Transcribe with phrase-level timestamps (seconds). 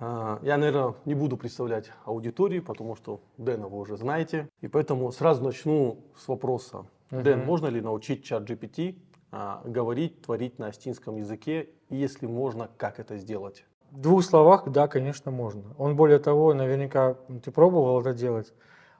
[0.00, 4.48] А, Я, наверное, не буду представлять аудитории, потому что Дэна вы уже знаете.
[4.60, 6.86] И поэтому сразу начну с вопроса.
[7.10, 8.96] Дэн, можно ли научить чат GPT
[9.32, 11.70] а, говорить, творить на астинском языке?
[11.88, 13.64] И если можно, как это сделать?
[13.90, 15.74] В двух словах, да, конечно, можно.
[15.78, 18.52] Он, более того, наверняка, ты пробовал это делать,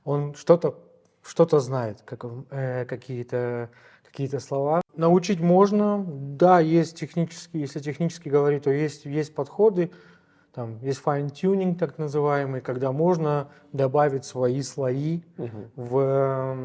[0.05, 0.77] он что-то
[1.23, 3.71] что знает, как, э, какие-то
[4.03, 4.81] какие слова.
[4.97, 9.91] Научить можно, да, есть технические, если технически говорить, то есть, есть подходы,
[10.59, 15.71] там есть fine-tuning, так называемый, когда можно добавить свои слои угу.
[15.77, 16.57] в,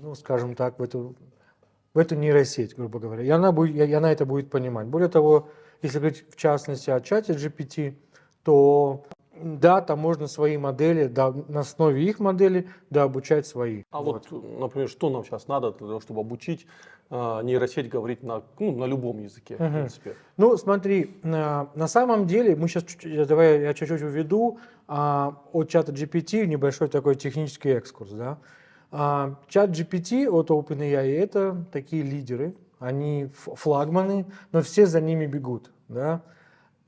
[0.00, 1.14] ну, скажем так, в эту,
[1.92, 3.22] в эту нейросеть, грубо говоря.
[3.22, 4.86] И она, будет, и она это будет понимать.
[4.86, 5.50] Более того,
[5.82, 7.96] если говорить в частности о чате GPT,
[8.44, 9.04] то
[9.40, 13.84] да, там можно свои модели, да, на основе их модели, да, обучать свои.
[13.90, 16.66] А вот, вот например, что нам сейчас надо для того, чтобы обучить
[17.10, 19.64] э, нейросеть говорить на, ну, на любом языке, угу.
[19.64, 20.16] в принципе?
[20.36, 22.84] Ну, смотри, на, на самом деле, мы сейчас,
[23.26, 28.38] давай я чуть-чуть уведу а, от чата GPT небольшой такой технический экскурс, да.
[28.90, 35.70] А, чат GPT от OpenAI это такие лидеры, они флагманы, но все за ними бегут,
[35.88, 36.22] да.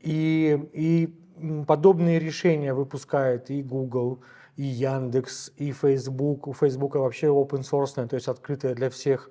[0.00, 1.14] И, и
[1.66, 4.20] подобные решения выпускает и Google,
[4.56, 6.46] и Яндекс, и Facebook.
[6.46, 9.30] У Facebook вообще open source, то есть открытая для всех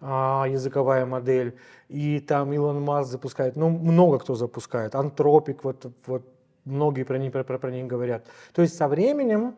[0.00, 1.56] а, языковая модель.
[1.88, 4.94] И там Илон Маск запускает, ну, много кто запускает.
[4.94, 6.26] Антропик, вот, вот
[6.64, 8.26] многие про них, про, про них говорят.
[8.52, 9.56] То есть со временем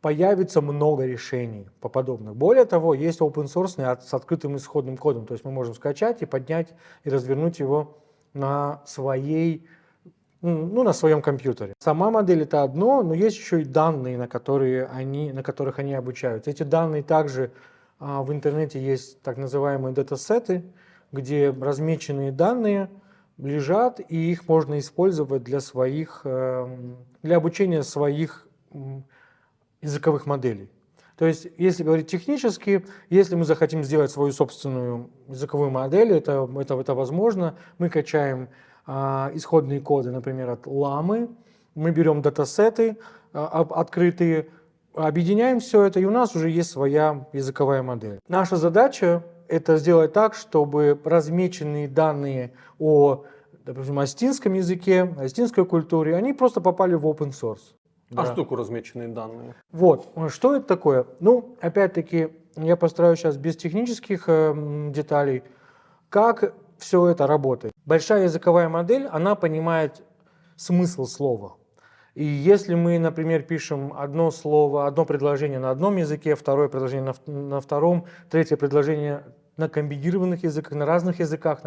[0.00, 2.36] появится много решений по подобных.
[2.36, 5.26] Более того, есть open source с открытым исходным кодом.
[5.26, 7.98] То есть мы можем скачать и поднять и развернуть его
[8.34, 9.66] на своей
[10.46, 11.74] ну, на своем компьютере.
[11.78, 15.94] Сама модель это одно, но есть еще и данные, на, которые они, на которых они
[15.94, 16.50] обучаются.
[16.50, 17.50] Эти данные также
[17.98, 20.64] а, в интернете есть так называемые датасеты,
[21.12, 22.90] где размеченные данные
[23.38, 28.48] лежат, и их можно использовать для своих, эм, для обучения своих
[29.82, 30.70] языковых моделей.
[31.16, 36.78] То есть, если говорить технически, если мы захотим сделать свою собственную языковую модель, это, это,
[36.78, 37.56] это возможно.
[37.78, 38.48] Мы качаем
[38.86, 41.28] исходные коды, например, от ламы.
[41.74, 42.96] Мы берем датасеты
[43.32, 44.48] а, открытые,
[44.94, 48.18] объединяем все это, и у нас уже есть своя языковая модель.
[48.28, 53.24] Наша задача это сделать так, чтобы размеченные данные о,
[53.64, 57.74] допустим, астинском языке, астинской культуре, они просто попали в open source.
[58.12, 58.26] А да.
[58.26, 59.54] что такое размеченные данные?
[59.72, 61.06] Вот, что это такое?
[61.20, 65.42] Ну, опять-таки, я постараюсь сейчас без технических э, деталей.
[66.08, 67.72] Как все это работает.
[67.84, 70.02] Большая языковая модель, она понимает
[70.56, 71.56] смысл слова.
[72.14, 77.32] И если мы, например, пишем одно слово, одно предложение на одном языке, второе предложение на,
[77.32, 79.24] на втором, третье предложение
[79.58, 81.60] на комбинированных языках, на разных языках,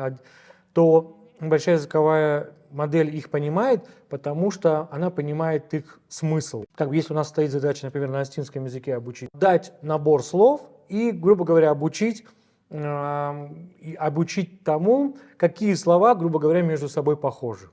[0.74, 6.66] то большая языковая модель их понимает, потому что она понимает их смысл.
[6.76, 10.62] Как бы если у нас стоит задача, например, на астинском языке обучить, дать набор слов
[10.88, 12.26] и, грубо говоря, обучить
[12.70, 17.70] обучить тому, какие слова, грубо говоря, между собой похожи.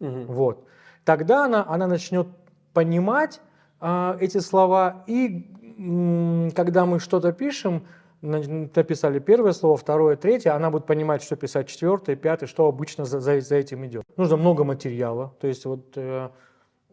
[0.00, 0.32] Угу.
[0.32, 0.64] Вот.
[1.04, 2.26] Тогда она, она начнет
[2.72, 3.40] понимать
[3.80, 7.86] э, эти слова, и м, когда мы что-то пишем,
[8.22, 13.20] написали первое слово, второе, третье, она будет понимать, что писать четвертое, пятое, что обычно за,
[13.20, 14.04] за, за этим идет.
[14.16, 16.28] Нужно много материала, то есть вот э,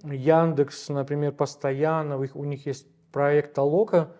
[0.03, 4.11] Яндекс, например, постоянно, у них, у них есть проект Толока,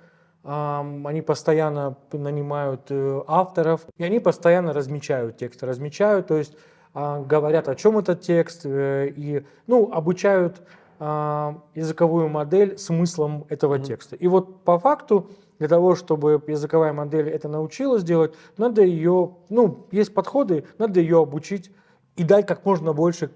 [0.48, 6.56] они постоянно нанимают э, авторов, и они постоянно размечают тексты, размечают, то есть
[6.94, 10.62] а, говорят, о чем этот текст, э, и ну, обучают
[11.00, 13.84] а, языковую модель смыслом этого mm-hmm.
[13.84, 14.16] текста.
[14.16, 19.86] И вот по факту для того, чтобы языковая модель это научилась делать, надо ее, ну,
[19.92, 21.72] есть подходы, надо ее обучить
[22.16, 23.32] и дать как можно больше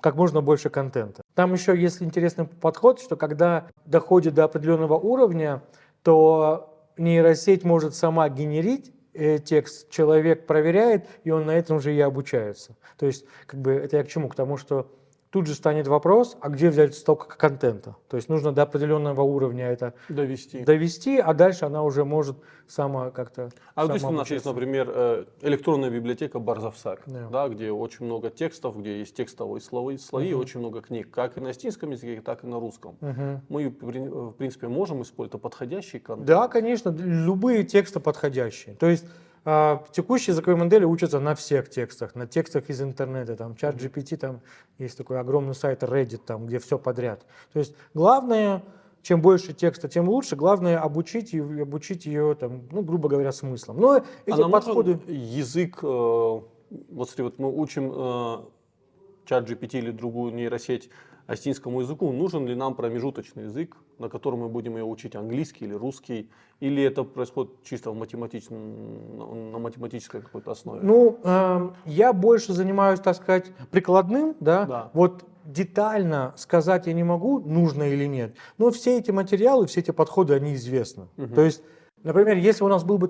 [0.00, 1.22] как можно больше контента.
[1.34, 5.62] Там еще есть интересный подход, что когда доходит до определенного уровня,
[6.02, 12.00] то нейросеть может сама генерить э, текст, человек проверяет, и он на этом же и
[12.00, 12.76] обучается.
[12.96, 14.28] То есть, как бы, это я к чему?
[14.28, 14.90] К тому, что
[15.30, 17.96] тут же станет вопрос, а где взять столько контента?
[18.08, 23.10] То есть нужно до определенного уровня это довести, довести а дальше она уже может сама
[23.10, 23.50] как-то...
[23.74, 27.28] А вот если у нас есть, например, э, электронная библиотека Барзавсак, да.
[27.30, 30.42] Да, где очень много текстов, где есть текстовые слои, слои угу.
[30.42, 32.96] очень много книг, как и на астинском языке, так и на русском.
[33.00, 33.40] Угу.
[33.48, 36.26] Мы, в принципе, можем использовать подходящий контент?
[36.26, 38.74] Да, конечно, любые тексты подходящие.
[38.76, 39.04] То есть
[39.44, 43.36] текущие языковые модели учатся на всех текстах, на текстах из интернета.
[43.36, 44.40] Там чат GPT, там
[44.78, 47.24] есть такой огромный сайт Reddit, там, где все подряд.
[47.52, 48.62] То есть главное,
[49.02, 50.36] чем больше текста, тем лучше.
[50.36, 53.80] Главное обучить ее, обучить ее там, ну, грубо говоря, смыслом.
[53.80, 55.00] Но эти а подходы...
[55.06, 58.36] язык, э, вот смотри, вот мы учим э,
[59.24, 60.90] чат GPT или другую нейросеть
[61.30, 65.74] астинскому языку, нужен ли нам промежуточный язык, на котором мы будем ее учить английский или
[65.74, 66.28] русский,
[66.58, 70.80] или это происходит чисто в математичном, на математической какой-то основе?
[70.82, 74.64] Ну, э, я больше занимаюсь, так сказать, прикладным, да.
[74.64, 74.90] Да.
[74.92, 78.34] Вот детально сказать я не могу, нужно или нет.
[78.58, 81.06] Но все эти материалы, все эти подходы, они известны.
[81.16, 81.34] Мгм.
[81.34, 81.62] То есть,
[82.02, 83.06] например, если у нас был бы,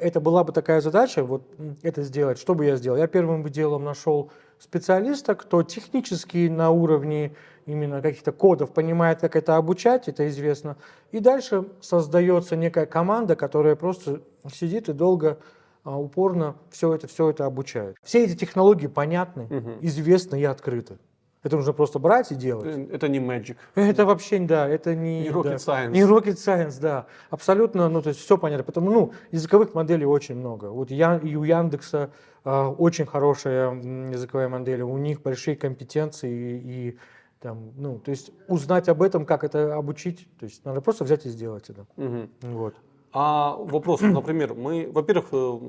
[0.00, 1.42] это была бы такая задача, вот
[1.82, 2.96] это сделать, что бы я сделал?
[2.96, 4.30] Я первым бы делом нашел
[4.62, 7.34] специалиста, кто технически на уровне
[7.66, 10.76] именно каких-то кодов понимает, как это обучать, это известно.
[11.10, 14.22] И дальше создается некая команда, которая просто
[14.52, 15.38] сидит и долго
[15.84, 17.96] а, упорно все это, все это обучает.
[18.04, 19.78] Все эти технологии понятны, Мгм.
[19.80, 20.98] известны и открыты.
[21.42, 22.66] Это нужно просто брать и делать.
[22.66, 23.56] Э, Это не magic.
[23.74, 25.22] Это вообще, да, это не...
[25.22, 25.90] Не rocket да, science.
[25.90, 27.06] Не rocket science, да.
[27.30, 28.64] Абсолютно, ну, то есть все понятно.
[28.64, 30.66] Потому, ну, языковых моделей очень много.
[30.66, 32.10] Вот я, и у Яндекса
[32.44, 36.98] а, очень хорошая языковая модель, у них большие компетенции и, и
[37.40, 41.26] там, ну, то есть узнать об этом, как это обучить, то есть надо просто взять
[41.26, 41.86] и сделать это.
[41.96, 42.30] Мгм.
[42.42, 42.74] Вот.
[43.12, 45.60] А вопрос, например, мы, во-первых, э,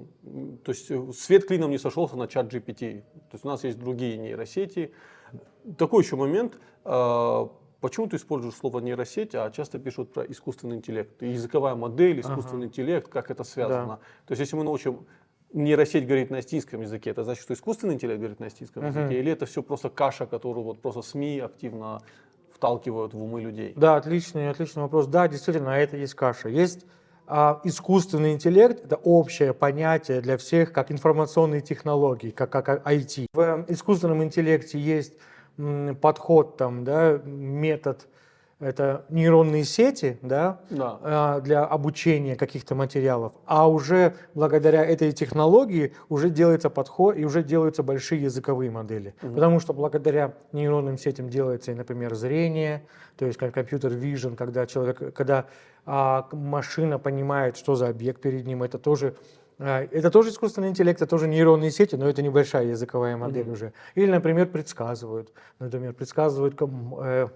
[0.63, 3.01] то есть э, свет клином не сошелся на чат GPT.
[3.01, 4.93] То есть у нас есть другие нейросети.
[5.77, 6.57] Такой еще момент.
[6.85, 7.47] э,
[7.83, 11.21] Почему ты используешь слово нейросеть, а часто пишут про искусственный интеллект?
[11.21, 13.97] Языковая модель, искусственный интеллект, как это связано?
[14.25, 15.05] То есть если мы научим
[15.51, 18.97] нейросеть говорить на астинском языке, это значит, что искусственный интеллект говорит на астинском Мгм.
[18.97, 19.19] языке?
[19.19, 22.01] Или это все просто каша, которую вот просто СМИ активно
[22.53, 23.73] вталкивают в умы людей?
[23.75, 25.07] Да, отличный, отличный вопрос.
[25.07, 26.47] Да, действительно, это есть каша.
[26.47, 26.85] Есть
[27.27, 33.25] а, искусственный интеллект, это общее понятие для всех, как информационные технологии, как, как IT.
[33.33, 35.15] В искусственном интеллекте есть
[36.01, 38.07] подход, там, да, метод,
[38.59, 40.97] это нейронные сети, да, Да.
[41.01, 47.43] а, для обучения каких-то материалов, а уже благодаря этой технологии уже делается подход и уже
[47.43, 49.15] делаются большие языковые модели.
[49.19, 52.85] Потому что благодаря нейронным сетям делается, например, зрение,
[53.17, 55.45] то есть как компьютер vision, когда человек, когда
[55.85, 59.15] а, машина понимает, что за объект перед ним, это тоже
[59.59, 63.73] это тоже искусственный интеллект, это тоже нейронные сети, но это небольшая языковая модель уже.
[63.95, 65.31] Или, например, предсказывают.
[65.59, 66.55] Например, предсказывают,
[67.01, 67.27] э,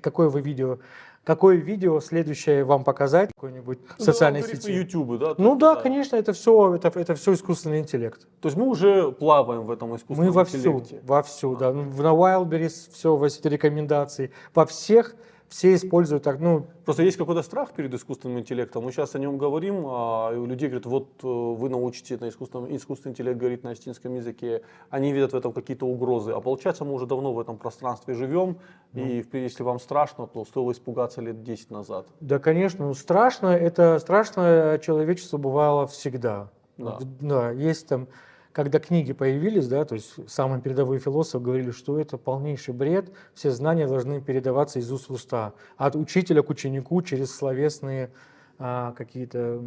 [0.00, 0.78] какое вы видео,
[1.24, 4.70] какое видео следующее вам показать в какой-нибудь Ну, социальной сети.
[4.70, 5.34] YouTube, да?
[5.38, 8.26] Ну да, есть, конечно, это все, это, это все искусственный интеллект.
[8.40, 11.00] То есть мы уже плаваем в этом искусственном Мы вовсю, интеллекте.
[11.04, 11.72] вовсю, да.
[11.72, 14.30] Ну, На Wildberries все, во все эти рекомендации.
[14.54, 15.14] Во всех
[15.52, 18.84] все используют так, ну, Просто есть какой-то страх перед искусственным интеллектом.
[18.84, 22.30] Мы сейчас о нем говорим, а и у людей говорят, вот э, вы научите на
[22.30, 24.62] искусственном, искусственный интеллект говорить на астинском языке.
[24.88, 26.32] Они видят в этом какие-то угрозы.
[26.32, 28.56] А получается, мы уже давно в этом пространстве живем.
[28.94, 32.06] И в принципе, если вам страшно, то стоило испугаться лет 10 назад.
[32.20, 36.48] Да, конечно, ну, страшно, это страшно человечество бывало всегда.
[36.78, 36.98] Да.
[37.20, 38.08] Да, есть там,
[38.52, 43.50] когда книги появились, да, то есть самые передовые философы говорили, что это полнейший бред, все
[43.50, 48.10] знания должны передаваться из уст в уста, от учителя к ученику через словесные
[48.58, 49.58] а, какие-то,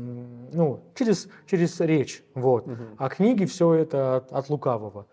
[0.53, 2.65] ну, через, через речь, вот.
[2.97, 5.07] А книги все это от, от лукавого.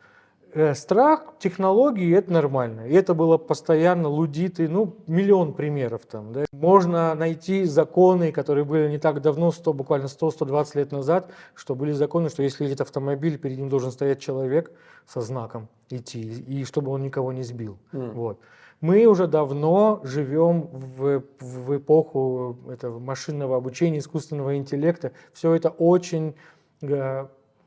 [0.55, 2.87] Э, Страх технологии это нормально.
[2.87, 6.33] И это было постоянно лудиты, ну, миллион примеров там.
[6.33, 6.45] Да.
[6.53, 11.93] Можно найти законы, которые были не так давно, 100, буквально 100-120 лет назад, что были
[11.93, 14.73] законы, что если едет автомобиль, перед ним должен стоять человек
[15.07, 17.79] со знаком идти, и чтобы он никого не сбил.
[17.93, 18.11] М.
[18.11, 18.39] Вот.
[18.83, 25.13] Мы уже давно живем в, в эпоху этого машинного обучения, искусственного интеллекта.
[25.33, 26.35] Все это очень,
[26.83, 27.27] э,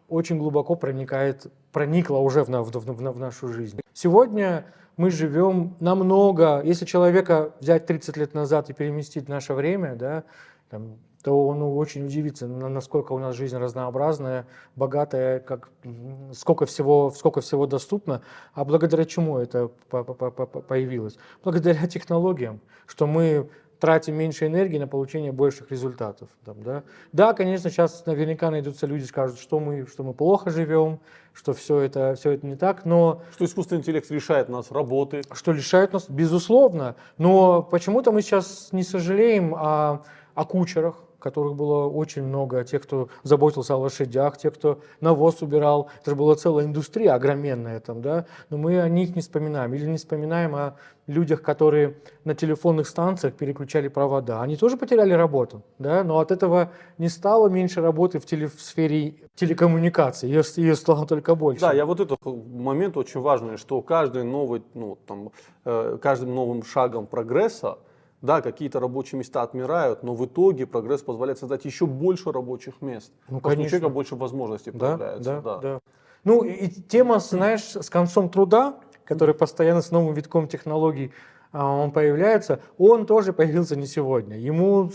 [0.09, 3.79] очень глубоко проникает, проникло уже в, в- в- в нашу жизнь.
[3.93, 4.65] Сегодня
[4.97, 10.23] мы живем намного, если человека взять 30 лет назад и переместить в наше время, да,
[10.69, 14.45] там, то он очень удивится, на- насколько у нас жизнь разнообразная,
[14.75, 15.69] богатая, как,
[16.33, 18.21] сколько, всего, сколько всего доступно.
[18.53, 21.17] А благодаря чему это по- по- по- по- появилось?
[21.43, 26.29] Благодаря технологиям, что мы тратим меньше энергии на получение больших результатов.
[26.43, 26.83] Там, да?
[27.11, 30.99] да, конечно, сейчас наверняка найдутся люди, скажут, что мы, что мы плохо живем,
[31.33, 35.21] что все это, все это не так, но Что искусственный интеллект решает нас работы.
[35.33, 36.95] что лишает нас, безусловно.
[37.17, 40.03] Но почему-то мы сейчас не сожалеем о,
[40.33, 45.89] о кучерах, которых было очень много, тех, кто заботился о лошадях, тех, кто навоз убирал.
[46.01, 48.25] Это же была целая индустрия огроменная там, да.
[48.49, 49.73] Но мы о них не вспоминаем.
[49.73, 50.75] Или не вспоминаем о
[51.07, 54.41] людях, которые на телефонных станциях переключали провода.
[54.41, 58.59] Они тоже потеряли работу, да, но от этого не стало меньше работы в, теле- в
[58.59, 60.29] сфере телекоммуникаций.
[60.29, 61.61] Ее, ее стало только больше.
[61.61, 65.31] Да, я вот этот момент очень важный, что каждый новый, ну, там,
[65.65, 67.77] э, каждым новым шагом прогресса,
[68.25, 73.13] да, какие-то рабочие места отмирают, но в итоге прогресс позволяет создать еще больше рабочих мест.
[73.29, 73.69] Ну, что у конечно.
[73.69, 75.41] человека больше возможностей Да, появляется.
[75.43, 75.79] да, да.
[76.23, 81.11] Ну и и тема, знаешь, с концом труда, который постоянно с новым витком технологий
[81.51, 84.37] а, он появляется, он тоже появился не сегодня.
[84.37, 84.91] Ему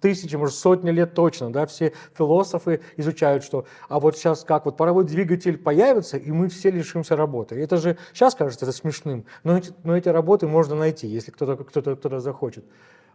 [0.00, 4.76] тысячи, может, сотни лет точно, да, все философы изучают, что, а вот сейчас как вот
[4.76, 7.60] паровой двигатель появится, и мы все лишимся работы.
[7.60, 11.62] Это же сейчас кажется это смешным, но эти, но эти работы можно найти, если кто-то
[11.62, 12.64] кто-то кто захочет.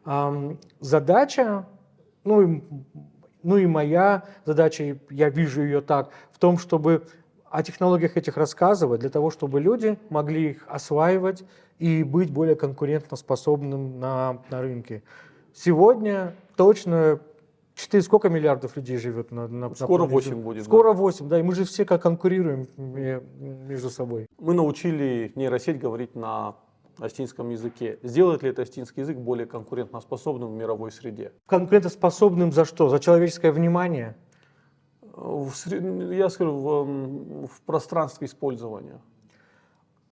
[0.06, 1.66] Эм, задача,
[2.24, 2.64] ну и,
[3.44, 7.08] ну и моя задача, я вижу ее так, в том, чтобы
[7.50, 11.44] о технологиях этих рассказывать, для того, чтобы люди могли их осваивать
[11.80, 15.04] и быть более конкурентоспособным на, на рынке.
[15.56, 17.22] Сегодня точно
[17.76, 20.66] 4, сколько миллиардов людей живет на, на Скоро на 8 будет.
[20.66, 21.00] Скоро да.
[21.00, 24.28] 8, да, и мы же все как конкурируем между собой.
[24.38, 26.56] Мы научили нейросеть говорить на
[27.00, 28.00] астинском языке.
[28.04, 31.32] Сделает ли это астинский язык более конкурентоспособным в мировой среде?
[31.48, 32.90] Конкурентоспособным за что?
[32.90, 34.18] За человеческое внимание?
[35.02, 35.54] В,
[36.12, 39.00] я скажу, в, в пространстве использования.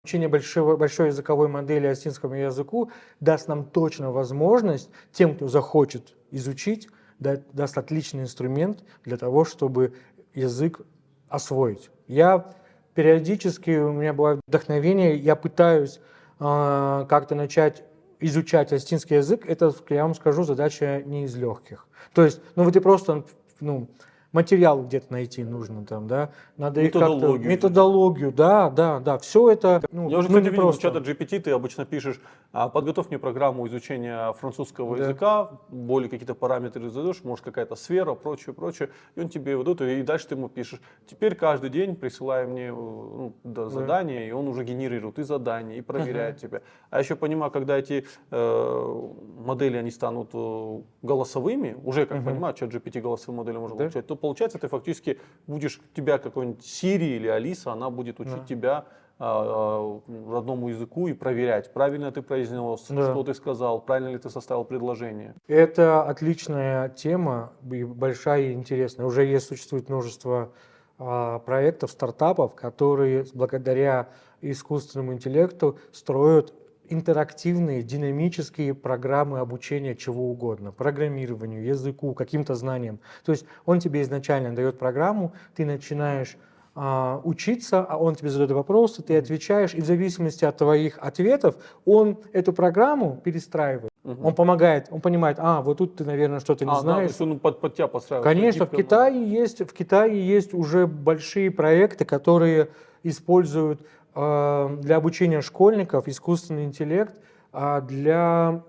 [0.03, 2.89] Учение большой, большой языковой модели астинскому языку
[3.19, 6.89] даст нам точно возможность, тем, кто захочет изучить,
[7.19, 9.93] дать, даст отличный инструмент для того, чтобы
[10.33, 10.81] язык
[11.29, 11.91] освоить.
[12.07, 12.51] Я
[12.95, 15.99] периодически, у меня бывает вдохновение, я пытаюсь
[16.39, 17.83] э, как-то начать
[18.19, 19.45] изучать астинский язык.
[19.45, 21.85] Это, я вам скажу, задача не из легких.
[22.13, 23.23] То есть, ну вот и просто,
[23.59, 23.87] ну,
[24.31, 27.49] материал где-то найти нужно там, да, надо методологию.
[27.49, 29.81] методологию, да, да, да, все это.
[29.91, 30.81] Ну, Я уже, ну, кстати, видел просто.
[30.81, 32.19] чата GPT, ты обычно пишешь,
[32.53, 35.03] а, подготовь мне программу изучения французского да.
[35.03, 39.87] языка, более какие-то параметры задаешь, может какая-то сфера, прочее, прочее, и он тебе вот это,
[39.87, 40.81] и дальше ты ему пишешь.
[41.07, 44.25] Теперь каждый день присылай мне э, ну, да, задание, да.
[44.27, 46.41] и он уже генерирует и задания, и проверяет uh-huh.
[46.41, 46.61] тебя.
[46.89, 49.09] А еще понимаю, когда эти э,
[49.39, 52.25] модели, они станут э, голосовыми, уже, как uh-huh.
[52.25, 53.83] понимаю, чат GPT голосовые модели можно да?
[53.83, 58.45] получать, то получается, ты фактически будешь тебя какой-нибудь Сири или Алиса, она будет учить да.
[58.45, 58.85] тебя
[59.19, 63.11] а, а, родному языку и проверять, правильно ты произнес, да.
[63.11, 65.35] что ты сказал, правильно ли ты составил предложение.
[65.47, 69.05] Это отличная тема, большая и интересная.
[69.05, 70.53] Уже есть, существует множество
[70.97, 74.09] а, проектов, стартапов, которые благодаря
[74.41, 76.53] искусственному интеллекту строят
[76.91, 82.99] интерактивные, динамические программы обучения чего угодно, программированию, языку, каким-то знаниям.
[83.25, 86.37] То есть он тебе изначально дает программу, ты начинаешь
[86.73, 91.55] а, учиться, а он тебе задает вопросы, ты отвечаешь, и в зависимости от твоих ответов
[91.85, 93.91] он эту программу перестраивает.
[94.03, 94.27] Угу.
[94.27, 96.95] Он помогает, он понимает, а, вот тут ты, наверное, что-то не а, знаешь.
[96.95, 98.23] Да, то есть он под, под тебя подстраивает.
[98.23, 102.69] Конечно, в Китае, есть, в Китае есть уже большие проекты, которые
[103.03, 107.19] используют э, для обучения школьников искусственный интеллект
[107.53, 108.63] э, для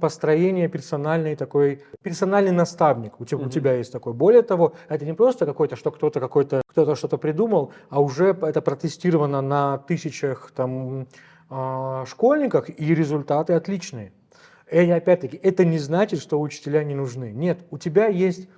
[0.00, 3.46] построения персональный такой персональный наставник у тебя, mm-hmm.
[3.46, 4.14] у тебя есть такой.
[4.14, 8.62] Более того, это не просто какой-то, что кто-то какой-то кто-то что-то придумал, а уже это
[8.62, 11.06] протестировано на тысячах там
[11.50, 14.12] э, школьниках и результаты отличные.
[14.70, 17.32] И опять-таки, это не значит, что учителя не нужны.
[17.32, 18.48] Нет, у тебя есть...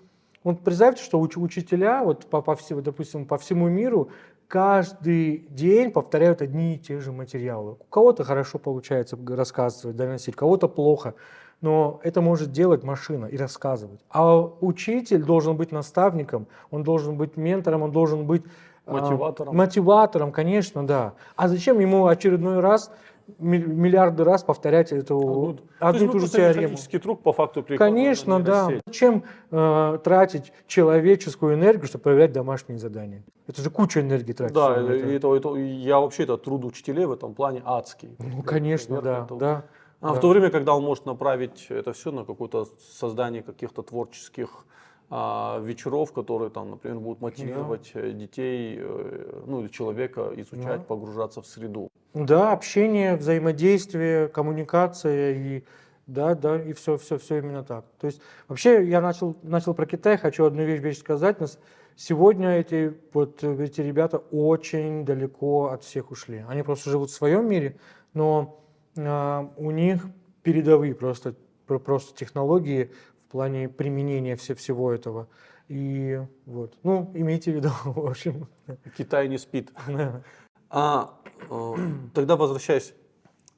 [0.43, 4.11] Вот представьте, что уч- учителя, вот по, по всему, допустим, по всему миру,
[4.49, 7.73] каждый день повторяют одни и те же материалы.
[7.73, 11.15] У кого-то хорошо получается рассказывать, доносить, у кого-то плохо.
[11.61, 14.01] Но это может делать машина и рассказывать.
[14.11, 18.43] А учитель должен быть наставником, он должен быть ментором, он должен быть
[18.87, 19.57] а, мотиватором.
[19.57, 21.15] Мотиватором, конечно, да.
[21.37, 22.93] А зачем ему очередной раз
[23.39, 26.77] миллиарды раз повторять эту одну, одну и ту же теорему.
[27.03, 28.69] труд по факту Конечно, да.
[28.87, 33.25] Зачем э, тратить человеческую энергию, чтобы проверять домашние задания?
[33.47, 34.55] Это же куча энергии тратить.
[34.55, 38.17] Да, это, это, это, я вообще это труд учителей в этом плане адский.
[38.19, 39.65] Ну, конечно, да, это, да.
[40.01, 40.15] А да.
[40.15, 44.65] в то время, когда он может направить это все на какое-то создание каких-то творческих
[45.11, 48.01] а, вечеров, которые там, например, будут мотивировать да.
[48.01, 50.85] Э, детей, э, ну или человека изучать, да.
[50.87, 51.89] погружаться в среду.
[52.13, 55.65] Да, общение, взаимодействие, коммуникация и
[56.07, 57.85] да, да, и все, все, все именно так.
[58.01, 61.39] То есть вообще я начал, начал про Китай, хочу одну вещь, вещь сказать.
[61.39, 61.59] Нас
[61.97, 66.45] сегодня эти, вот, эти ребята очень далеко от всех ушли.
[66.49, 67.77] Они просто живут в своем мире,
[68.15, 68.63] но
[68.97, 70.07] э, у них
[70.43, 71.35] передовые просто,
[71.67, 72.91] просто технологии
[73.29, 75.29] в плане применения все, всего этого.
[75.69, 78.49] И вот, ну, имейте в виду, в общем.
[78.97, 79.73] Китай не спит.
[80.71, 81.19] А
[81.49, 81.75] э,
[82.13, 82.93] тогда возвращаясь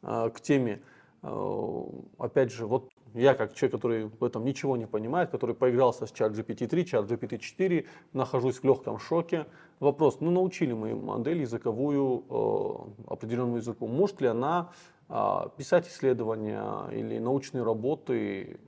[0.02, 0.80] э, к теме,
[1.24, 1.82] э,
[2.18, 6.12] опять же, вот я как человек, который в этом ничего не понимает, который поигрался с
[6.12, 9.46] чат GPT-3, чат GPT-4, нахожусь в легком шоке.
[9.80, 14.70] Вопрос, ну научили мы модель языковую определенному языку, может ли она
[15.08, 18.60] э, писать исследования или научные работы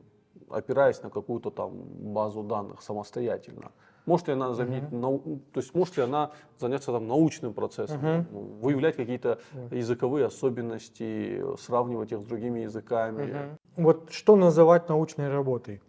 [0.57, 1.71] опираясь на какую-то там
[2.15, 3.73] базу данных самостоятельно.
[4.07, 8.01] Может ли она заменить, нау- то есть может ли она заняться там научным процессом,
[8.33, 9.39] ну, выявлять какие-то
[9.71, 13.57] языковые особенности, сравнивать их с другими языками?
[13.77, 15.81] Вот что называть научной работой?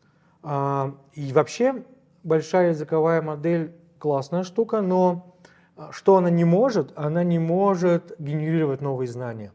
[0.44, 1.84] А, и вообще
[2.24, 5.36] большая языковая модель классная штука, но
[5.76, 6.94] а, что она не может?
[6.96, 9.52] Она не может генерировать новые знания.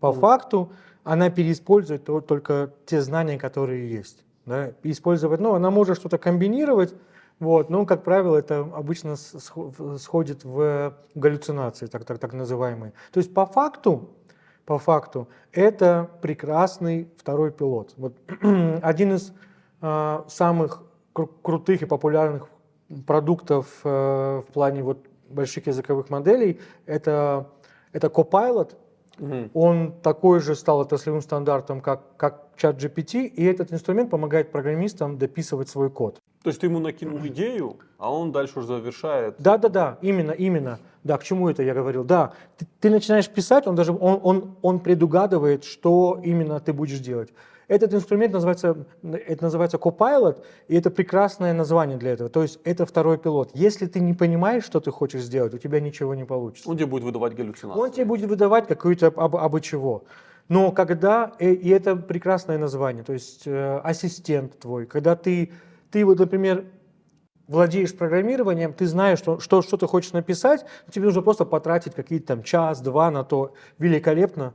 [0.00, 0.20] По Мгм.
[0.20, 0.72] факту
[1.04, 4.24] она переиспользует то- только те знания, которые есть.
[4.48, 4.72] Да?
[4.82, 6.94] Использовать, ну, она может что-то комбинировать,
[7.38, 12.92] вот, но, как правило, это обычно сходит в галлюцинации, так, так, так называемые.
[13.12, 14.10] То есть по факту,
[14.64, 17.94] по факту, это прекрасный второй пилот.
[17.96, 18.16] Вот
[18.82, 19.32] один из
[19.80, 20.82] а, самых
[21.14, 22.48] кру- крутых и популярных
[23.06, 27.50] продуктов э, в плане вот больших языковых моделей это,
[27.92, 28.76] это Copilot.
[29.18, 29.50] Мгм.
[29.54, 35.68] Он такой же стал отраслевым стандартом, как, как ChatGPT, и этот инструмент помогает программистам дописывать
[35.68, 36.18] свой код.
[36.42, 39.34] То есть ты ему накинул идею, а он дальше уже завершает.
[39.38, 40.78] Да, да, да, именно, именно.
[41.04, 42.04] Да, к чему это я говорил?
[42.04, 47.00] Да, ты, ты начинаешь писать, он даже он, он, он предугадывает, что именно ты будешь
[47.00, 47.30] делать.
[47.68, 52.30] Этот инструмент называется, это называется Copilot, и это прекрасное название для этого.
[52.30, 53.50] То есть это второй пилот.
[53.52, 56.68] Если ты не понимаешь, что ты хочешь сделать, у тебя ничего не получится.
[56.68, 57.80] Он тебе будет выдавать галлюцинации.
[57.80, 60.04] Он тебе будет выдавать какую-то абы чего.
[60.48, 65.52] Но когда, э, и это прекрасное название, то есть э, ассистент твой, когда ты,
[65.90, 66.64] ты вот, например,
[67.48, 72.28] владеешь программированием, ты знаешь, что, что, что ты хочешь написать, тебе нужно просто потратить какие-то
[72.28, 73.52] там час-два на то.
[73.78, 74.54] Великолепно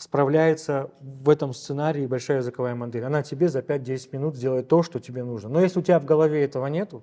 [0.00, 3.04] справляется в этом сценарии большая языковая модель.
[3.04, 5.50] Она тебе за 5-10 минут сделает то, что тебе нужно.
[5.50, 7.02] Но если у тебя в голове этого нету,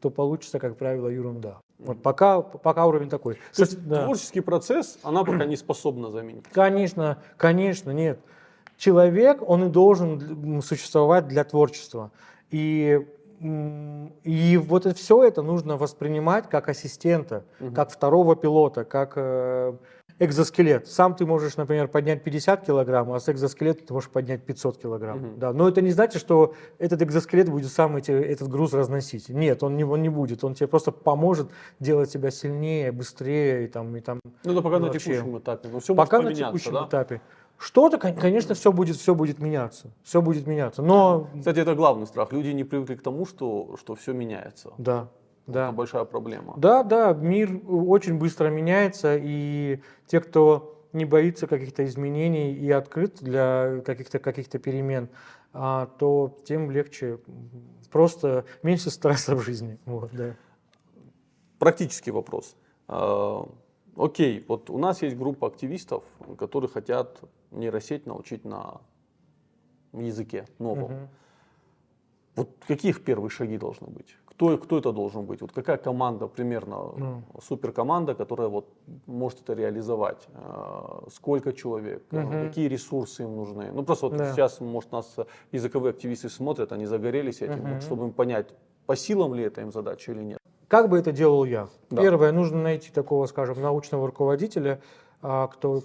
[0.00, 1.60] то получится, как правило, ерунда.
[1.78, 3.34] Вот пока, пока уровень такой.
[3.54, 4.04] То есть Да.
[4.04, 6.44] творческий процесс она пока не способна заменить.
[6.52, 8.18] Конечно, конечно, нет.
[8.76, 12.10] Человек, он и должен существовать для творчества.
[12.50, 13.06] И,
[14.24, 17.44] и вот это, все это нужно воспринимать как ассистента,
[17.76, 19.74] как второго пилота, как э,
[20.18, 20.86] экзоскелет.
[20.86, 25.18] Сам ты можешь, например, поднять 50 килограмм, а с экзоскелета ты можешь поднять 500 килограмм.
[25.18, 25.38] Мгм.
[25.38, 29.28] Да, но это не значит, что этот экзоскелет будет сам эти, этот груз разносить.
[29.28, 30.44] Нет, он не, он не будет.
[30.44, 34.78] Он тебе просто поможет делать тебя сильнее, быстрее и там, и там Ну, это пока
[34.78, 35.14] на Вообще.
[35.16, 35.68] текущем этапе.
[35.68, 36.86] Но все Пока на текущем да?
[36.88, 37.20] этапе.
[37.56, 39.90] Что-то, кон- конечно, все будет, все будет меняться.
[40.02, 40.82] Все будет меняться.
[40.82, 42.32] Но Кстати, это главный страх.
[42.32, 44.72] Люди не привыкли к тому, что, что все меняется.
[44.78, 45.08] да,
[45.46, 45.64] да.
[45.68, 46.54] Это большая проблема.
[46.56, 53.18] Да, да, мир очень быстро меняется, и те, кто не боится каких-то изменений и открыт
[53.20, 55.08] для каких-то каких перемен,
[55.52, 57.18] а, то тем легче,
[57.90, 59.78] просто меньше стресса в жизни.
[59.86, 60.34] Вот, да.
[61.58, 62.56] Практический вопрос.
[62.88, 63.48] А,
[63.96, 66.02] Окей, вот у нас есть группа активистов,
[66.38, 68.80] которые хотят нейросеть научить на
[69.92, 70.92] языке новом.
[70.92, 71.08] Мгм.
[72.36, 74.16] Вот какие их первые шаги должны быть?
[74.36, 75.40] Кто, кто это должен быть?
[75.42, 77.22] Вот какая команда примерно, Ну.
[77.40, 78.66] суперкоманда, которая вот
[79.06, 80.26] может это реализовать?
[80.34, 82.02] А, Сколько человек?
[82.10, 82.40] Мгм.
[82.40, 83.70] Какие ресурсы им нужны?
[83.72, 84.32] Ну просто вот Да.
[84.32, 85.16] сейчас, может, нас
[85.52, 87.74] языковые активисты смотрят, они загорелись этим, Мгм.
[87.74, 88.48] вот чтобы им понять,
[88.86, 90.38] по силам ли это им задача или нет.
[90.66, 91.68] Как бы это делал я?
[91.90, 92.02] Да.
[92.02, 94.80] Первое, нужно найти такого, скажем, научного руководителя,
[95.22, 95.82] а, кто,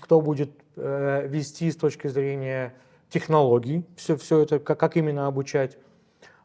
[0.00, 2.74] кто будет э, вести с точки зрения
[3.10, 5.78] технологий, все, все это, как, как именно обучать.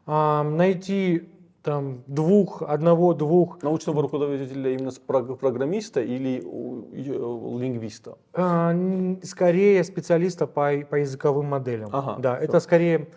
[0.06, 1.30] Найти
[1.64, 4.90] там двух, одного-двух Научного руководителя именно
[5.36, 8.18] программиста или э, лингвиста?
[8.34, 8.74] А,
[9.22, 11.88] скорее специалиста по, по языковым моделям.
[11.92, 12.44] Ага, да, всё.
[12.44, 13.08] это скорее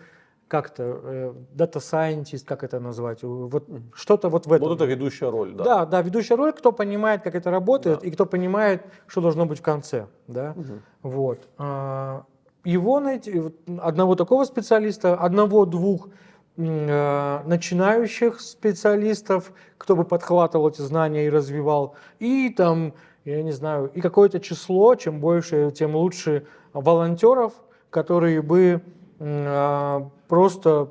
[0.48, 4.68] как-то э, data scientist, как это назвать, вот что-то вот в этом.
[4.68, 5.64] Вот это ведущая роль, да.
[5.64, 8.06] Да, да, ведущая роль, кто понимает, как это работает, Да.
[8.06, 10.54] и кто понимает, что должно быть в конце, да.
[10.56, 10.82] Мгм.
[11.02, 11.38] Вот.
[11.58, 12.24] А,
[12.64, 13.42] Его найти,
[13.78, 16.10] одного такого специалиста, одного-двух э,
[16.58, 22.94] начинающих специалистов, кто бы подхватывал эти знания и развивал, и там,
[23.24, 27.52] я не знаю, и какое-то число, чем больше, тем лучше волонтеров,
[27.90, 28.82] которые бы
[29.20, 30.90] а, просто,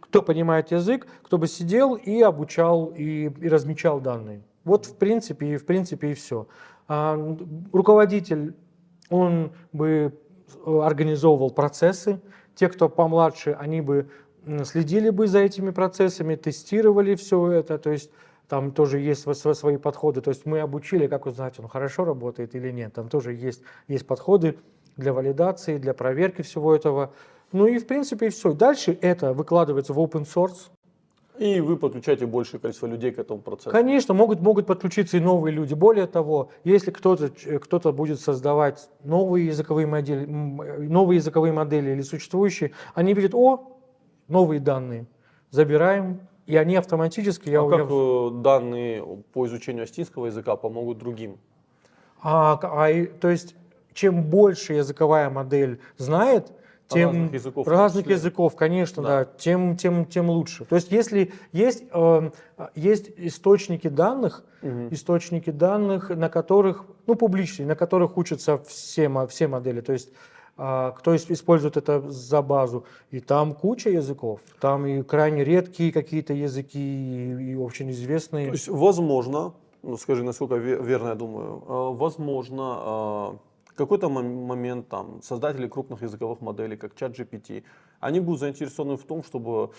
[0.00, 4.42] кто понимает язык, кто бы сидел и обучал, и, и размечал данные.
[4.64, 6.46] Вот в принципе, и в принципе и все.
[6.88, 8.54] руководитель,
[9.08, 10.12] он бы
[10.66, 12.20] э, организовывал процессы.
[12.56, 14.08] Те, кто помладше, они бы
[14.64, 17.78] следили бы за этими процессами, тестировали все это.
[17.78, 18.10] То есть
[18.48, 20.20] там тоже есть сво- сво- свои подходы.
[20.20, 22.92] То есть мы обучили, как узнать, он хорошо работает или нет.
[22.94, 24.58] Там тоже есть, есть подходы
[24.96, 27.12] для валидации, для проверки всего этого.
[27.52, 28.52] Ну и в принципе и все.
[28.52, 30.70] Дальше это выкладывается в open source.
[31.38, 33.70] И вы подключаете большее количество людей к этому процессу.
[33.70, 35.74] Конечно, могут, могут подключиться и новые люди.
[35.74, 37.30] Более того, если кто-то
[37.60, 43.75] кто будет создавать новые языковые модели, новые языковые модели или существующие, они видят, о,
[44.28, 45.06] новые данные,
[45.50, 50.98] забираем, и они автоматически, я, а я- как э, данные по изучению астинского языка помогут
[50.98, 51.38] другим?
[52.22, 53.54] А, а то есть,
[53.92, 56.52] чем больше языковая модель знает,
[56.88, 59.08] тем Разных языков разных языков, конечно, Да.
[59.08, 60.64] да, тем, тем, тем лучше.
[60.66, 62.30] То есть, если есть, э,
[62.76, 64.94] есть источники данных, Мгм.
[64.94, 69.80] источники данных, на которых, ну, публичные, на которых учатся все, все модели.
[69.80, 70.10] То есть,
[70.56, 72.84] а, кто ис- использует это за базу.
[73.10, 74.40] И там куча языков.
[74.60, 78.46] Там и крайне редкие какие-то языки, и, и очень известные.
[78.46, 84.46] То есть, возможно, ну скажи, насколько ве- верно я думаю, э, возможно, в какой-то мом-
[84.46, 87.62] момент там создатели крупных языковых моделей, как ChatGPT,
[88.00, 89.70] они будут заинтересованы в том, чтобы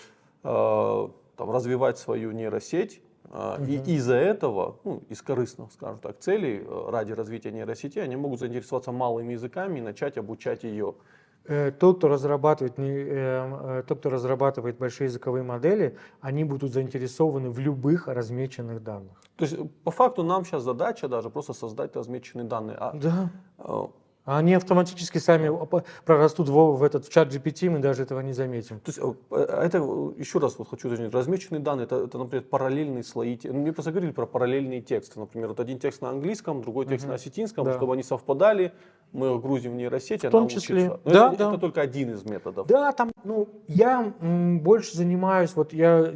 [0.42, 3.00] там, развивать свою нейросеть,
[3.32, 8.16] э, и из-за этого, ну, из корыстных, скажем так, целей э, ради развития нейросети, они
[8.16, 10.94] могут заинтересоваться малыми языками и начать обучать ее.
[11.44, 17.48] Э, Тот, кто разрабатывает, не- э, тот, кто разрабатывает большие языковые модели, они будут заинтересованы
[17.50, 19.12] в любых размеченных данных.
[19.36, 22.76] То есть, по факту, нам сейчас задача даже просто создать размеченные данные.
[22.80, 23.30] А, Да.
[24.28, 25.50] А Они автоматически сами
[26.04, 28.78] прорастут в, в этот в чат GPT, мы даже этого не заметим.
[28.80, 32.18] То есть, э, э, это, э, еще раз вот хочу уточнить, размеченные данные, это, это,
[32.18, 33.38] например, параллельные слои.
[33.44, 35.18] ну, Мне просто говорили про параллельные тексты.
[35.18, 37.12] Например, вот один текст на английском, другой текст Мгм.
[37.12, 37.72] на осетинском, Да.
[37.78, 38.74] чтобы они совпадали,
[39.12, 40.90] мы их грузим в нейросеть, В том она числе.
[40.90, 41.00] учится.
[41.06, 41.48] Но Да, это, да.
[41.48, 42.66] это только один из методов.
[42.66, 46.12] Да, там, ну, я м, больше занимаюсь, вот я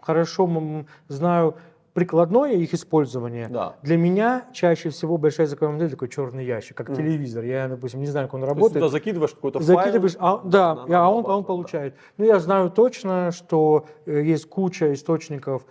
[0.00, 1.56] хорошо м, знаю
[1.94, 3.48] прикладное их использование.
[3.48, 3.76] Да.
[3.82, 6.96] Для меня чаще всего большая языковая модель такой черный ящик, как Мгм.
[6.96, 7.44] телевизор.
[7.44, 8.82] Я, допустим, не знаю, как он То есть работает.
[8.82, 10.26] туда закидываешь какой-то Закидываешь, файл.
[10.26, 11.46] а, да, на- а на он, а он да.
[11.46, 11.94] получает.
[12.16, 15.66] Ну, я знаю точно, что э, есть куча источников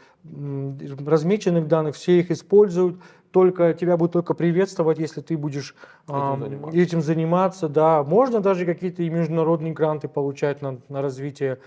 [1.05, 2.97] размеченных данных, все их используют,
[3.31, 5.73] только тебя будут только приветствовать, если ты будешь
[6.07, 6.77] ам, заниматься.
[6.77, 7.69] этим заниматься.
[7.69, 11.59] Да, можно даже какие-то международные гранты получать на, на развитие,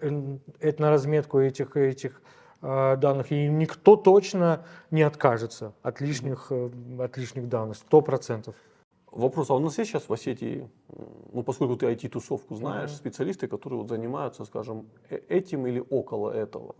[0.00, 7.16] на разметку этих, этих э, данных, и никто точно не откажется от лишних, э, от
[7.18, 8.54] лишних данных, сто процентов.
[9.12, 10.68] Вопрос, а у нас есть сейчас в Осетии,
[11.32, 12.96] ну поскольку ты IT-тусовку знаешь, Мгм.
[12.96, 16.74] специалисты, которые вот занимаются, скажем, э- этим или около этого?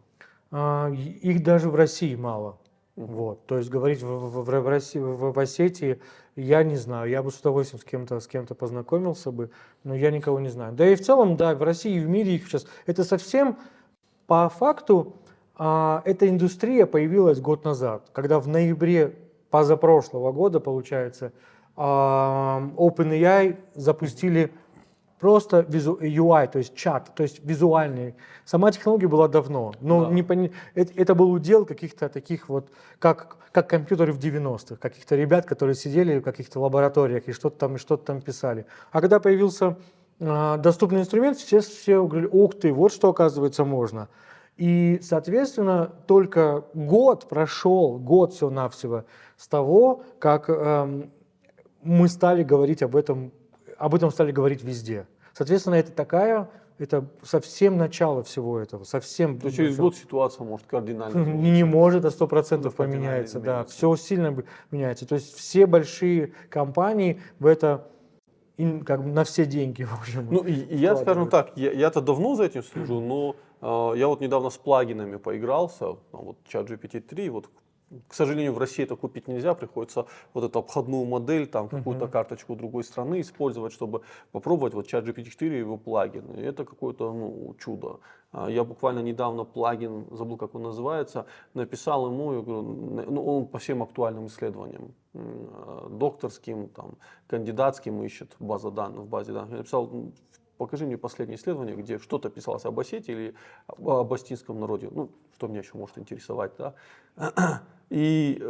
[0.50, 2.58] А, Их даже в России мало.
[2.96, 3.06] Мгм.
[3.06, 3.46] Вот.
[3.46, 6.00] То есть говорить в, в- в- в России, в, в Осетии
[6.36, 7.10] я не знаю.
[7.10, 9.50] Я бы с удовольствием с кем-то с кем-то познакомился бы,
[9.84, 10.72] но я никого не знаю.
[10.72, 12.66] Да и в целом, да, в России и в мире их сейчас.
[12.86, 13.56] Это совсем
[14.26, 15.16] по факту
[15.56, 19.14] а, эта индустрия появилась год назад, когда в ноябре
[19.50, 21.32] позапрошлого года, получается,
[21.76, 24.52] а, OpenAI запустили
[25.20, 28.14] просто визу- UI, то есть чат, то есть визуальный.
[28.44, 30.10] Сама технология была давно, но Да.
[30.12, 35.16] не пони- это, это был удел каких-то таких вот, как, как компьютеры в 90-х, каких-то
[35.16, 38.66] ребят, которые сидели в каких-то лабораториях и что-то там, и что-то там писали.
[38.92, 39.76] А когда появился
[40.20, 44.08] а, доступный инструмент, все, все говорили, ух ты, вот что оказывается можно.
[44.56, 49.04] И, соответственно, только год прошел, год всего-навсего,
[49.36, 51.10] с того, как эм,
[51.82, 53.32] мы стали говорить об этом,
[53.78, 55.06] об этом стали говорить везде.
[55.32, 59.40] Соответственно, это такая, это совсем начало всего этого, совсем.
[59.40, 63.64] То есть через год ситуация может кардинально Не, не может, а сто процентов поменяется, да,
[63.64, 64.36] все сильно
[64.70, 65.06] меняется.
[65.06, 67.88] То есть все большие компании в это
[68.86, 70.28] как бы на все деньги, в общем.
[70.30, 73.34] Ну, и, и я, скажем так, я, я-то давно за этим слежу, но
[73.96, 77.48] я вот недавно с плагинами поигрался, вот чат GPT-3, вот,
[78.08, 82.12] к сожалению, в России это купить нельзя, приходится вот эту обходную модель, там, какую-то Мгм.
[82.12, 84.00] карточку другой страны использовать, чтобы
[84.32, 86.24] попробовать вот чат GPT-4 и его плагин.
[86.34, 88.00] И это какое-то, ну, чудо.
[88.32, 92.62] А, Я буквально недавно плагин, забыл, как он называется, написал ему, я говорю,
[93.10, 96.96] ну, он по всем актуальным исследованиям, э, докторским, там,
[97.28, 99.50] кандидатским ищет база данных в базе данных.
[99.52, 100.12] Я написал, «М,
[100.58, 103.34] покажи мне последнее исследование, где что-то писалось об Осетии или
[103.66, 106.74] об остинском народе, ну, что меня еще может интересовать, да.
[107.90, 108.46] И э,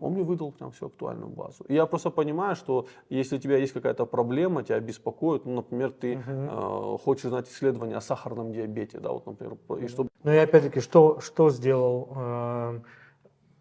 [0.00, 1.64] он мне выдал прям всю актуальную базу.
[1.68, 5.92] И я просто понимаю, что если у тебя есть какая-то проблема, тебя беспокоит, ну, например,
[5.92, 6.48] ты Мгм.
[6.50, 10.80] э, хочешь знать исследование о сахарном диабете, да, вот, например, и чтобы Ну и опять-таки,
[10.80, 12.80] что, что сделал э,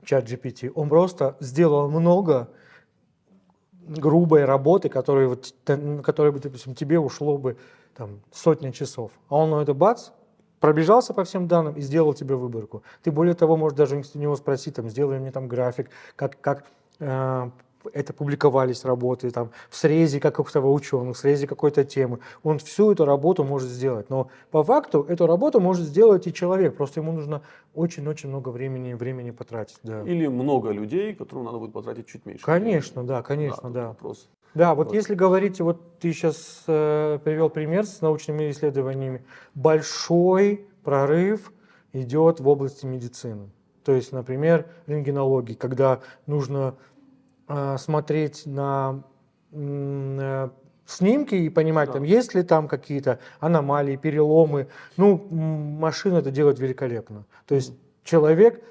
[0.05, 0.71] чат GPT?
[0.73, 2.49] Он просто сделал много
[3.97, 5.53] грубой работы, которая, вот,
[6.03, 7.57] которой бы, допустим, тебе ушло бы
[7.99, 9.11] там, сотни часов.
[9.27, 10.11] А он на это бац,
[10.61, 12.81] пробежался по всем данным и сделал тебе выборку.
[13.03, 16.63] Ты более того, можешь даже у него спросить, там, сделай мне там график, как, как
[16.99, 17.49] э,
[17.91, 22.19] это публиковались работы, там, в срезе каких-то ученых, в срезе какой-то темы.
[22.41, 24.09] Он всю эту работу может сделать.
[24.09, 26.77] Но по факту эту работу может сделать и человек.
[26.77, 27.41] Просто ему нужно
[27.73, 29.77] очень-очень много времени, времени потратить.
[29.83, 30.03] Да.
[30.03, 32.45] или много людей, которым надо будет потратить чуть меньше.
[32.45, 33.27] Конечно, да, времени.
[33.27, 33.87] конечно, тут да.
[33.89, 34.29] Вопрос.
[34.53, 34.95] Да, вот Вот.
[34.95, 41.51] если говорить, вот ты сейчас э, привел пример с научными исследованиями, большой прорыв
[41.93, 43.49] идет в области медицины.
[43.83, 46.75] То есть, например, рентгенологии, когда нужно
[47.47, 49.03] э, смотреть на
[49.51, 50.49] э,
[50.85, 51.93] снимки и понимать, Да.
[51.93, 54.67] там, есть ли там какие-то аномалии, переломы.
[54.97, 57.25] Ну, машина это делает великолепно.
[57.45, 58.63] То есть человек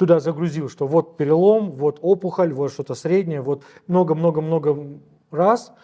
[0.00, 4.98] туда загрузил, что вот перелом, вот опухоль, вот что-то среднее, вот много-много-много
[5.30, 5.74] раз,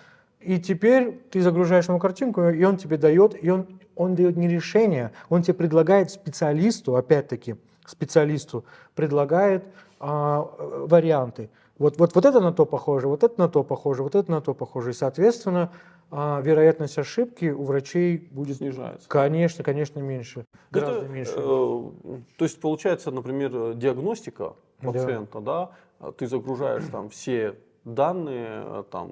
[0.40, 4.48] и теперь ты загружаешь ему картинку, и он тебе дает, и он, он дает не
[4.48, 9.64] решение, он тебе предлагает специалисту, опять-таки, специалисту предлагает
[10.00, 11.50] а, варианты.
[11.76, 14.40] Вот, вот, вот это на то похоже, вот это на то похоже, вот это на
[14.40, 14.90] то похоже.
[14.90, 15.72] И, соответственно,
[16.10, 19.08] а, вероятность ошибки у врачей будет, Снижается.
[19.08, 20.44] конечно, конечно, меньше.
[20.70, 21.32] Гораздо Это, меньше.
[21.36, 24.92] э, то есть получается, например, диагностика Да.
[24.92, 27.56] пациента, да, а ты загружаешь там все
[27.87, 29.11] данные, там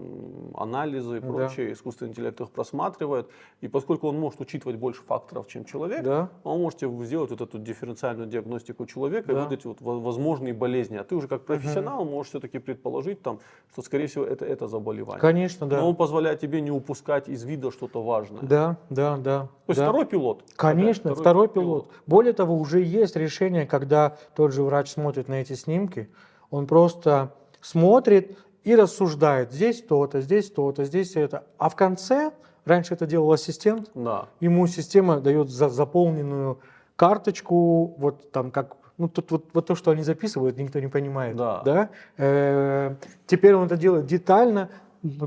[0.55, 1.27] анализы и Да.
[1.29, 3.29] прочее, искусственный интеллект их просматривает,
[3.61, 6.29] и поскольку он может учитывать больше факторов, чем человек, Да.
[6.43, 9.45] он может сделать вот эту дифференциальную диагностику человека и Да.
[9.45, 13.39] выдать вот во- возможные болезни, а ты уже как профессионал можешь все-таки предположить там,
[13.73, 15.21] что скорее всего это это заболевание.
[15.21, 15.79] Конечно, да.
[15.79, 18.43] Но он позволяет тебе не упускать из вида что-то важное.
[18.43, 19.41] Да, да, да.
[19.67, 19.85] То есть да.
[19.89, 20.43] второй пилот.
[20.57, 21.89] Конечно, Опять, второй, пилот.
[22.07, 26.09] Более того, уже есть решение, когда тот же врач смотрит на эти снимки,
[26.51, 29.53] он просто смотрит и рассуждает.
[29.53, 31.45] Здесь то-то, здесь то-то, здесь это.
[31.59, 32.33] А в конце,
[32.65, 34.29] раньше это делал ассистент, Да.
[34.41, 36.59] ему система дает за заполненную
[36.97, 41.37] карточку, вот там как ну, тут вот, вот то, что они записывают, никто не понимает.
[41.37, 41.91] Да.
[42.17, 42.95] Э,
[43.27, 44.71] теперь он это делает детально,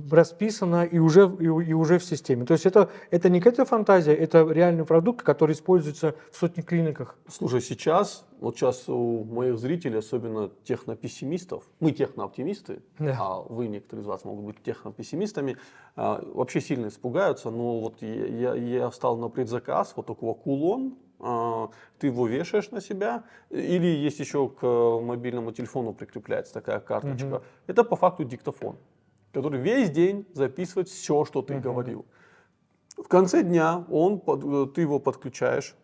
[0.10, 2.46] расписано и уже, и, и уже в системе.
[2.46, 7.16] То есть это, это не какая-то фантазия, это реальный продукт, который используется в сотни клиниках.
[7.28, 13.18] Слушай, сейчас, вот сейчас у моих зрителей, особенно технопессимистов, мы технооптимисты, Да.
[13.20, 15.58] а вы, некоторые из вас, могут быть технопессимистами,
[15.96, 20.96] а, вообще сильно испугаются, но вот я, я, я встал на предзаказ, вот такого кулон,
[21.20, 24.66] а, ты его вешаешь на себя, или есть еще к
[25.02, 27.28] мобильному телефону прикрепляется такая карточка.
[27.28, 27.42] Мгм.
[27.68, 28.78] Это по факту диктофон,
[29.38, 31.62] который весь день записывает все, что ты Мгм.
[31.62, 32.06] говорил.
[32.97, 35.76] В конце дня он, э, ты его подключаешь,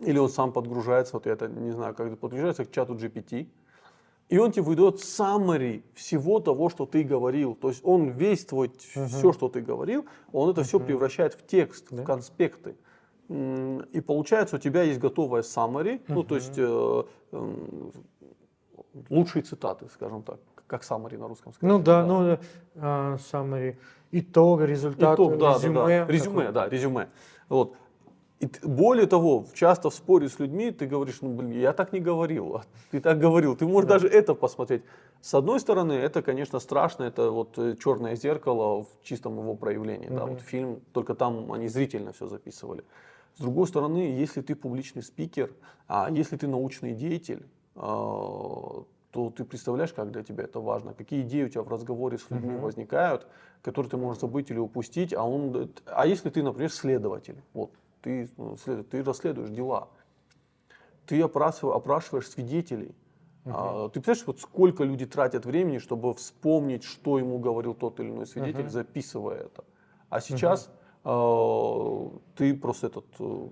[0.00, 3.48] или он сам подгружается, вот я это не знаю, как это подключается к чату GPT,
[4.30, 7.54] и он тебе выдает summary всего того, что ты говорил.
[7.54, 11.86] То есть он весь твой, все, что ты говорил, он это все превращает в текст,
[11.90, 12.02] Да.
[12.02, 12.76] в конспекты.
[13.28, 17.92] И получается, у тебя есть готовая summary, ну то есть э, м,
[19.10, 21.72] лучшие цитаты, скажем так, как summary на русском сказать.
[21.72, 22.38] Ну да, ну
[22.76, 23.76] э, summary,
[24.12, 25.74] итог, результат, Итог, да, резюме.
[25.74, 26.06] да, да.
[26.06, 26.52] Резюме, такое.
[26.52, 27.08] да, резюме.
[27.48, 27.74] Вот.
[28.38, 31.98] И более того, часто в споре с людьми ты говоришь, ну блин, я так не
[31.98, 33.56] говорил, а ты так говорил.
[33.56, 34.82] Ты можешь даже это посмотреть.
[35.20, 40.08] С одной стороны, это, конечно, страшно, это вот черное зеркало в чистом его проявлении.
[40.08, 40.34] Да, Мгм.
[40.34, 42.84] вот фильм, только там они зрительно все записывали.
[43.36, 45.50] С другой стороны, если ты публичный спикер,
[45.88, 51.22] а если ты научный деятель, а, то ты представляешь, как для тебя это важно, какие
[51.22, 52.58] идеи у тебя в разговоре с людьми Мгм.
[52.58, 53.26] возникают,
[53.62, 58.28] которые ты можешь забыть или упустить, а он, а если ты, например, следователь, вот ты,
[58.36, 58.56] ну,
[58.90, 59.90] ты расследуешь дела,
[61.06, 62.96] ты опрашиваешь, опрашиваешь свидетелей,
[63.48, 68.10] а, ты представляешь, вот сколько люди тратят времени, чтобы вспомнить, что ему говорил тот или
[68.10, 68.70] иной свидетель, Мгм.
[68.70, 69.64] записывая это.
[70.10, 70.70] А сейчас
[71.04, 73.48] а, ты просто этот, э,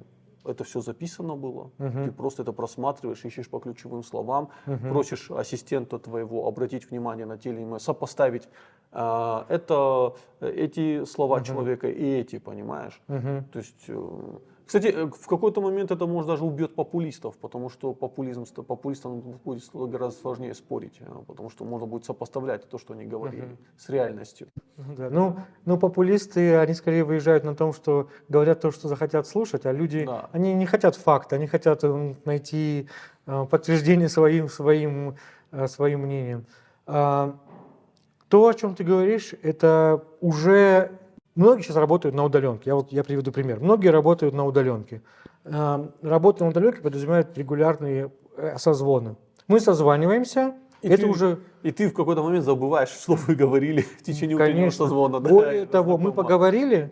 [0.49, 2.05] это все записано было, Мгм.
[2.05, 4.89] ты просто это просматриваешь, ищешь по ключевым словам, Мгм.
[4.89, 8.49] просишь ассистента твоего обратить внимание на те или иные, сопоставить
[8.93, 11.45] а, это, э, эти слова Мгм.
[11.45, 13.01] человека и эти, понимаешь?
[13.09, 13.45] Мгм.
[13.53, 17.95] То есть, э, кстати, э, в какой-то момент это может даже убьет популистов, потому что
[17.95, 23.05] популизм, популистам будет гораздо сложнее спорить, э, потому что можно будет сопоставлять то, что они
[23.05, 23.57] говорили, Мгм.
[23.79, 24.49] с реальностью.
[24.77, 29.67] Да, ну, ну, популисты, они скорее выезжают на том, что говорят то, что захотят слушать,
[29.67, 30.29] а люди, Да.
[30.33, 32.89] они не хотят факта, они хотят м, найти
[33.27, 35.17] э, подтверждение своим, своим,
[35.53, 36.45] э, своим мнением.
[36.87, 37.39] А,
[38.29, 40.91] То, о чем ты говоришь, это уже...
[41.37, 42.63] Многие сейчас работают на удаленке.
[42.71, 43.61] Я, вот, я приведу пример.
[43.61, 45.03] Многие работают на удаленке.
[45.45, 49.17] А, Работа на удаленке подразумевает регулярные э, созвоны.
[49.47, 53.83] Мы созваниваемся, И это ты- уже И ты в какой-то момент забываешь, что вы говорили
[53.83, 54.87] в течение Конечно.
[54.87, 55.21] созвона.
[55.21, 56.91] да, Более того, мы поговорили,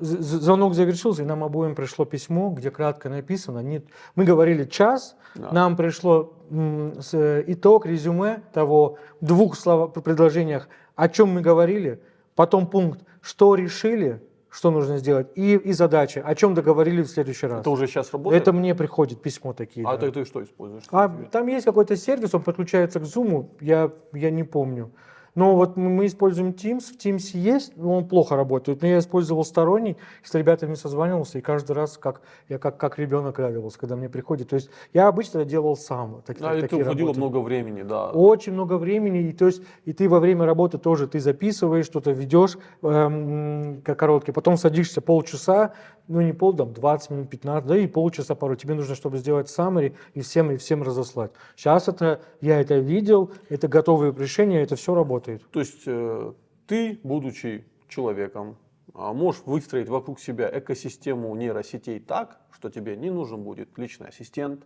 [0.00, 3.60] звонок завершился, и нам обоим пришло письмо, где кратко написано.
[3.60, 3.84] Нет,
[4.16, 5.52] мы говорили час, Да.
[5.52, 12.00] нам пришло э, итог, резюме того, в двух слова, предложениях, о чем мы говорили,
[12.34, 17.48] потом пункт, что решили, что нужно сделать, и, и задача, о чем договорили в следующий
[17.48, 17.60] раз.
[17.60, 18.40] Это уже сейчас работает?
[18.40, 19.84] Это мне приходит письмо такие.
[19.84, 20.06] А да.
[20.06, 20.84] ты, ты что используешь?
[20.92, 24.92] А там есть какой-то сервис, он подключается к Zoom, я, я не помню.
[25.36, 28.80] Но вот мы- используем Teams, в Teams есть, но он плохо работает.
[28.82, 33.38] Но я использовал сторонний, с ребятами созванивался, и каждый раз как, я как, как ребенок
[33.38, 34.48] радовался, когда мне приходит.
[34.48, 36.22] То есть я обычно делал сам.
[36.26, 37.20] так- Да, и такие это уходило работы.
[37.20, 38.10] много времени, да.
[38.10, 42.12] Очень много времени, и, то есть, и ты во время работы тоже ты записываешь, что-то
[42.12, 45.72] ведешь эм, как короткий, потом садишься полчаса,
[46.08, 48.56] ну не пол, там 20 минут, 15, да и полчаса порой.
[48.56, 51.32] Тебе нужно, чтобы сделать summary и всем, и всем разослать.
[51.56, 55.42] Сейчас это, я это видел, это готовые решения, это все работает.
[55.50, 56.32] То есть э,
[56.66, 58.56] ты, будучи человеком,
[58.94, 64.64] а, можешь выстроить вокруг себя экосистему нейросетей так, что тебе не нужен будет личный ассистент,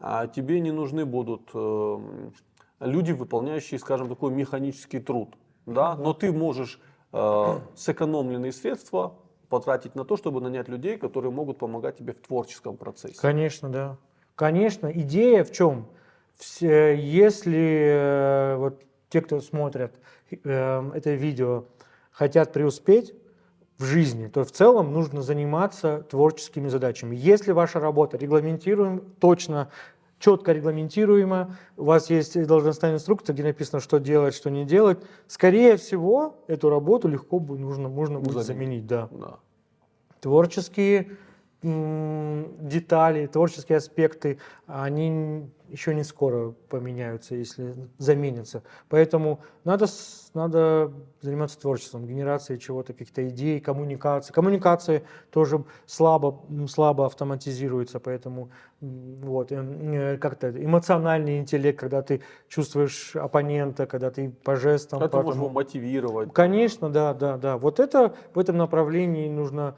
[0.00, 2.30] а тебе не нужны будут э,
[2.80, 5.36] люди, выполняющие, скажем, такой механический труд.
[5.66, 5.94] Да?
[5.96, 6.80] Но ты можешь
[7.12, 9.18] э, сэкономленные средства
[9.50, 13.18] потратить на то, чтобы нанять людей, которые могут помогать тебе в творческом процессе.
[13.20, 13.96] Конечно, да.
[14.36, 15.86] Конечно, идея в чем?
[16.38, 19.92] Все, если э, вот те, кто смотрят
[20.30, 21.64] э, это видео,
[22.10, 23.12] хотят преуспеть
[23.76, 27.16] в жизни, то в целом нужно заниматься творческими задачами.
[27.16, 29.68] Если ваша работа регламентируем точно,
[30.20, 35.76] четко регламентируема, у вас есть должностная инструкция, где написано, что делать, что не делать, скорее
[35.76, 38.84] всего, эту работу легко нужно, можно будет Заменить.
[38.84, 38.86] заменить.
[38.86, 39.38] Да Да.
[40.20, 41.16] творческие
[41.62, 48.62] детали, творческие аспекты, они еще не скоро поменяются, если заменятся.
[48.88, 49.86] Поэтому надо,
[50.32, 54.32] надо заниматься творчеством, генерацией чего-то, каких-то идей, коммуникации.
[54.32, 63.14] Коммуникации тоже слабо, слабо автоматизируются, поэтому вот, эм, э, как-то эмоциональный интеллект, когда ты чувствуешь
[63.14, 66.32] оппонента, когда ты по жестам, Как ты по можешь его мотивировать.
[66.32, 67.58] Конечно, да, да, да.
[67.58, 69.76] Вот это в этом направлении нужно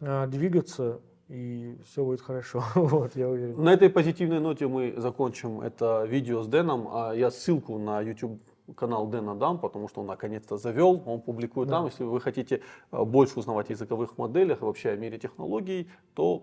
[0.00, 1.00] а, двигаться,
[1.32, 2.62] и все будет хорошо.
[2.74, 3.62] Вот, я уверен.
[3.62, 6.88] На этой позитивной ноте мы закончим это видео с Дэном.
[6.92, 8.38] А Я ссылку на YouTube
[8.76, 11.76] канал Дэна дам, потому что он наконец-то завел, он публикует Да.
[11.76, 11.86] там.
[11.86, 16.42] Если вы хотите а, больше узнавать о языковых моделях и вообще о мире технологий, то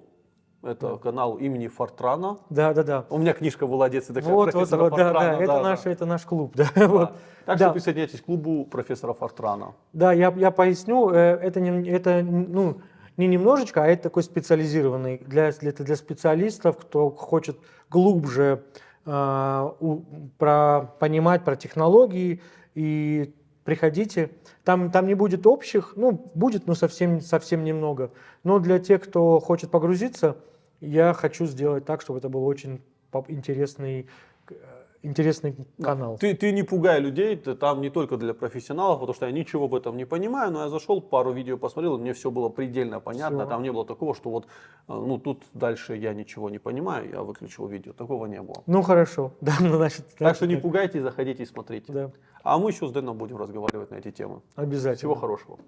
[0.64, 2.40] это канал имени Фортрана.
[2.50, 3.06] Да, да, да.
[3.10, 5.62] У меня книжка была детстве такая Вот, вот, профессора вот, да, Фортрана, да, это да,
[5.62, 5.92] наш, да.
[5.92, 6.68] это наш клуб, да.
[6.76, 6.88] Да.
[6.88, 7.12] Вот.
[7.46, 7.66] Так Да.
[7.66, 9.74] что присоединяйтесь к клубу профессора Фортрана.
[9.94, 12.82] Да, я, я поясню, э, это, не, это ну,
[13.20, 17.58] не немножечко, а это такой специализированный для, для, для специалистов, кто хочет
[17.90, 18.64] глубже
[19.06, 20.04] а, у-
[20.38, 22.42] про, понимать про технологии
[22.76, 24.32] и приходите.
[24.64, 28.12] Там, там не будет общих, ну, будет, но совсем, совсем немного.
[28.46, 30.38] Но для тех, кто хочет погрузиться,
[30.80, 32.82] я хочу сделать так, чтобы это был очень
[33.28, 34.06] интересный, э,
[35.04, 36.18] интересный канал.
[36.18, 39.68] Ты, ты не пугай людей, ты там не только для профессионалов, потому что я ничего
[39.68, 43.00] в этом не понимаю, но я зашел, пару видео посмотрел, и мне все было предельно
[43.00, 43.50] понятно, Всё.
[43.50, 44.48] там не было такого, что вот, э,
[44.88, 48.64] ну тут дальше я ничего не понимаю, я выключил видео, такого не было.
[48.68, 49.32] Ну, хорошо.
[49.42, 50.62] Да, ну, значит, Так что не да.
[50.62, 51.92] пугайтесь, заходите и смотрите.
[51.94, 52.12] Да,
[52.44, 54.42] А мы еще с Дэном будем разговаривать на эти темы.
[54.56, 54.98] обязательно.
[54.98, 55.60] Всего хорошего.